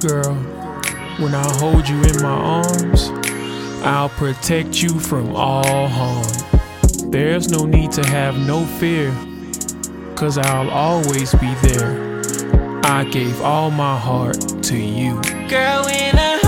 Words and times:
Girl, 0.00 0.34
when 1.18 1.34
I 1.34 1.46
hold 1.58 1.86
you 1.86 2.02
in 2.02 2.22
my 2.22 2.30
arms, 2.30 3.10
I'll 3.84 4.08
protect 4.08 4.82
you 4.82 4.98
from 4.98 5.36
all 5.36 5.88
harm. 5.88 7.10
There's 7.10 7.50
no 7.50 7.66
need 7.66 7.92
to 7.92 8.06
have 8.06 8.38
no 8.46 8.64
fear, 8.64 9.14
cause 10.14 10.38
I'll 10.38 10.70
always 10.70 11.34
be 11.34 11.52
there. 11.56 12.22
I 12.82 13.04
gave 13.04 13.42
all 13.42 13.70
my 13.70 13.98
heart 13.98 14.40
to 14.62 14.76
you. 14.78 15.20
Girl, 15.50 15.84
when 15.84 16.18
I 16.18 16.39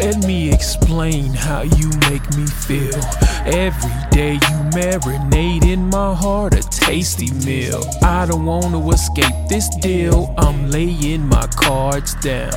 let 0.00 0.24
me 0.24 0.50
explain 0.50 1.34
how 1.34 1.60
you 1.60 1.90
make 2.08 2.24
me 2.34 2.46
feel. 2.46 2.98
Every 3.44 4.10
day 4.10 4.32
you 4.34 4.56
marinate 4.72 5.66
in 5.66 5.90
my 5.90 6.14
heart 6.14 6.54
a 6.54 6.62
tasty 6.90 7.30
meal. 7.46 7.80
I 8.02 8.26
don't 8.26 8.44
wanna 8.44 8.80
escape 8.88 9.36
this 9.48 9.68
deal. 9.76 10.34
I'm 10.36 10.70
laying 10.70 11.24
my 11.24 11.46
cards 11.54 12.14
down. 12.14 12.50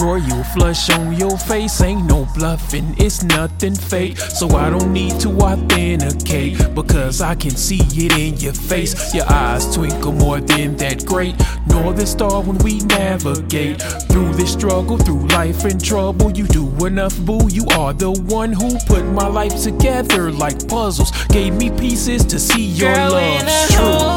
Royal 0.00 0.42
flush 0.54 0.90
on 0.90 1.12
your 1.12 1.38
face, 1.38 1.80
ain't 1.80 2.04
no 2.04 2.26
bluffing, 2.34 2.96
it's 2.98 3.22
nothing 3.22 3.76
fake. 3.76 4.18
So 4.18 4.48
I 4.56 4.68
don't 4.68 4.92
need 4.92 5.20
to 5.20 5.28
authenticate 5.28 6.74
because 6.74 7.20
I 7.20 7.36
can 7.36 7.52
see 7.52 7.80
it 8.04 8.18
in 8.18 8.36
your 8.40 8.52
face. 8.52 9.14
Your 9.14 9.30
eyes 9.30 9.72
twinkle 9.72 10.12
more 10.12 10.40
than 10.40 10.76
that 10.78 11.06
great 11.06 11.36
northern 11.66 12.06
star 12.06 12.42
when 12.42 12.58
we 12.58 12.80
navigate 12.80 13.80
through 14.10 14.32
this 14.34 14.52
struggle, 14.52 14.98
through 14.98 15.28
life 15.28 15.64
and 15.64 15.82
trouble. 15.82 16.32
You 16.32 16.46
do 16.48 16.66
enough, 16.84 17.16
boo. 17.20 17.48
You 17.48 17.64
are 17.78 17.92
the 17.92 18.10
one 18.10 18.52
who 18.52 18.76
put 18.86 19.04
my 19.06 19.28
life 19.28 19.62
together 19.62 20.32
like 20.32 20.68
puzzles. 20.68 21.12
Gave 21.28 21.54
me 21.54 21.70
pieces 21.70 22.24
to 22.26 22.38
see 22.40 22.64
your 22.64 22.92
Girl, 22.94 23.12
love's 23.12 23.67
true. 23.68 24.07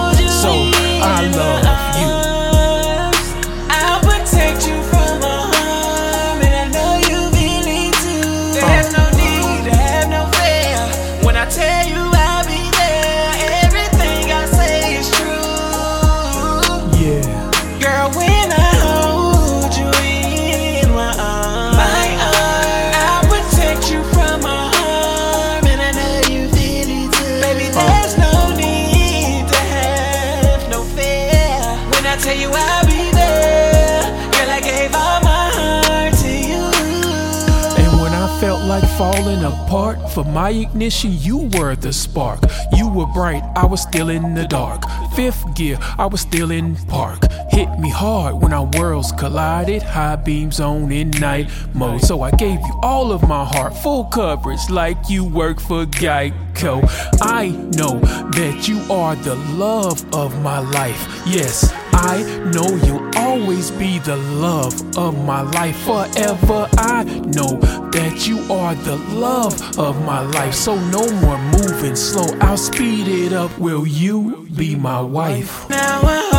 Falling 38.97 39.43
apart, 39.43 39.97
for 40.11 40.23
my 40.23 40.49
ignition, 40.49 41.11
you 41.13 41.49
were 41.57 41.75
the 41.75 41.93
spark. 41.93 42.39
You 42.73 42.89
were 42.89 43.07
bright, 43.07 43.43
I 43.55 43.65
was 43.65 43.81
still 43.81 44.09
in 44.09 44.33
the 44.33 44.45
dark. 44.45 44.83
Fifth 45.15 45.55
gear, 45.55 45.77
I 45.97 46.05
was 46.05 46.21
still 46.21 46.51
in 46.51 46.75
park. 46.87 47.19
Hit 47.49 47.69
me 47.79 47.89
hard 47.89 48.41
when 48.41 48.53
our 48.53 48.69
worlds 48.77 49.11
collided. 49.11 49.83
High 49.83 50.15
beams 50.15 50.59
on 50.59 50.91
in 50.91 51.11
night 51.11 51.49
mode. 51.73 52.01
So 52.01 52.21
I 52.21 52.31
gave 52.31 52.59
you 52.59 52.79
all 52.81 53.11
of 53.11 53.21
my 53.23 53.45
heart, 53.45 53.75
full 53.75 54.05
coverage, 54.05 54.69
like 54.69 54.97
you 55.09 55.25
work 55.25 55.59
for 55.59 55.85
Geico. 55.85 56.81
I 57.21 57.49
know 57.77 57.99
that 58.31 58.67
you 58.67 58.79
are 58.91 59.15
the 59.15 59.35
love 59.35 60.03
of 60.13 60.41
my 60.41 60.59
life. 60.59 61.21
Yes, 61.25 61.71
I 62.03 62.23
know 62.51 62.67
you'll 62.83 63.15
always 63.15 63.69
be 63.69 63.99
the 63.99 64.17
love 64.17 64.73
of 64.97 65.23
my 65.23 65.41
life 65.41 65.77
forever. 65.83 66.67
I 66.77 67.03
know 67.03 67.59
that 67.91 68.25
you 68.27 68.39
are 68.51 68.73
the 68.73 68.95
love 69.13 69.53
of 69.77 70.03
my 70.03 70.21
life. 70.21 70.55
So 70.55 70.73
no 70.89 71.07
more 71.21 71.37
moving 71.37 71.95
slow. 71.95 72.25
I'll 72.41 72.57
speed 72.57 73.07
it 73.07 73.33
up. 73.33 73.55
Will 73.59 73.85
you 73.85 74.47
be 74.55 74.75
my 74.75 74.99
wife? 74.99 75.69
Now 75.69 76.01
I 76.01 76.30